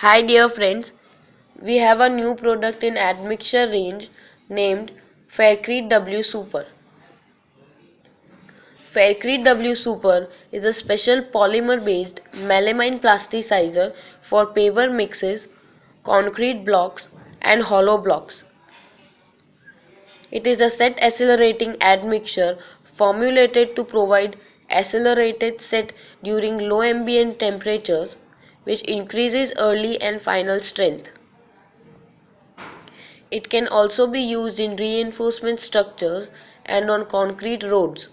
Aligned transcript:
Hi 0.00 0.20
dear 0.20 0.50
friends, 0.50 0.92
we 1.62 1.78
have 1.78 2.00
a 2.00 2.08
new 2.10 2.34
product 2.34 2.84
in 2.84 2.98
admixture 2.98 3.66
range 3.66 4.10
named 4.50 4.90
Faircrete 5.36 5.88
W 5.88 6.22
Super. 6.22 6.66
Faircrete 8.92 9.42
W 9.44 9.74
Super 9.74 10.28
is 10.52 10.66
a 10.66 10.74
special 10.74 11.22
polymer 11.36 11.82
based 11.82 12.20
melamine 12.50 13.00
plasticizer 13.00 13.94
for 14.20 14.44
paver 14.44 14.92
mixes, 14.94 15.48
concrete 16.04 16.62
blocks 16.66 17.08
and 17.40 17.62
hollow 17.62 17.96
blocks. 17.96 18.44
It 20.30 20.46
is 20.46 20.60
a 20.60 20.68
set 20.68 21.02
accelerating 21.02 21.74
admixture 21.80 22.58
formulated 22.84 23.74
to 23.76 23.82
provide 23.96 24.36
accelerated 24.68 25.62
set 25.62 25.94
during 26.22 26.58
low 26.68 26.82
ambient 26.82 27.38
temperatures 27.38 28.18
which 28.66 28.82
increases 28.82 29.52
early 29.58 30.00
and 30.02 30.20
final 30.20 30.58
strength. 30.58 31.12
It 33.30 33.48
can 33.48 33.68
also 33.68 34.06
be 34.08 34.20
used 34.20 34.58
in 34.58 34.74
reinforcement 34.74 35.60
structures 35.60 36.32
and 36.64 36.90
on 36.90 37.06
concrete 37.06 37.62
roads. 37.62 38.08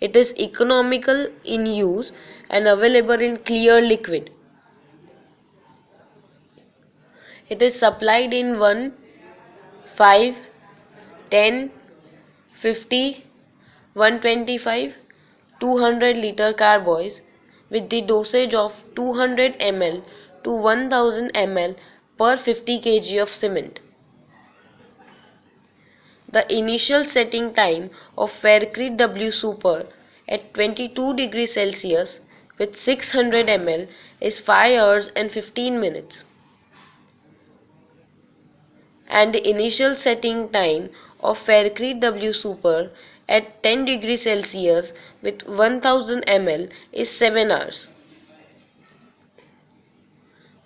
It 0.00 0.16
is 0.16 0.34
economical 0.38 1.28
in 1.44 1.66
use 1.66 2.12
and 2.48 2.66
available 2.66 3.20
in 3.20 3.36
clear 3.36 3.82
liquid. 3.82 4.30
It 7.50 7.60
is 7.60 7.78
supplied 7.78 8.32
in 8.32 8.58
1, 8.58 8.94
5, 9.84 10.36
10, 11.30 11.70
50, 12.52 13.26
125, 13.92 14.96
200 15.60 16.16
liter 16.16 16.54
carboys 16.54 17.20
with 17.70 17.88
the 17.90 18.02
dosage 18.02 18.54
of 18.54 18.82
200 18.94 19.58
ml 19.58 20.02
to 20.44 20.50
1000 20.50 21.32
ml 21.32 21.76
per 22.18 22.36
50 22.36 22.80
kg 22.80 23.22
of 23.22 23.28
cement. 23.28 23.80
The 26.32 26.42
initial 26.56 27.04
setting 27.04 27.52
time 27.54 27.90
of 28.16 28.32
Faircrete 28.32 28.96
W 28.96 29.30
Super 29.30 29.86
at 30.28 30.52
22 30.54 31.14
degrees 31.14 31.54
Celsius 31.54 32.20
with 32.58 32.76
600 32.76 33.46
ml 33.46 33.88
is 34.20 34.38
5 34.38 34.78
hours 34.78 35.08
and 35.16 35.32
15 35.32 35.80
minutes. 35.80 36.22
And 39.08 39.34
the 39.34 39.48
initial 39.48 39.94
setting 39.94 40.48
time 40.50 40.90
of 41.20 41.44
Faircrete 41.44 42.00
W 42.00 42.32
Super 42.32 42.90
at 43.30 43.62
10 43.62 43.86
degrees 43.86 44.22
Celsius 44.22 44.92
with 45.22 45.46
1000 45.48 46.26
ml 46.26 46.70
is 46.92 47.08
7 47.08 47.50
hours. 47.50 47.86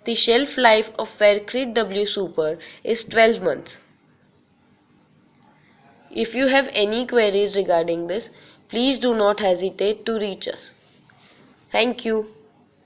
The 0.03 0.15
shelf 0.15 0.57
life 0.57 0.91
of 0.99 1.09
Faircrete 1.19 1.73
W 1.75 2.05
Super 2.05 2.57
is 2.83 3.03
12 3.03 3.41
months. 3.41 3.79
If 6.11 6.35
you 6.35 6.47
have 6.47 6.69
any 6.73 7.05
queries 7.05 7.55
regarding 7.55 8.07
this, 8.07 8.29
please 8.69 8.97
do 8.97 9.15
not 9.15 9.39
hesitate 9.39 10.05
to 10.05 10.19
reach 10.19 10.47
us. 10.47 11.55
Thank 11.71 12.05
you. 12.05 12.31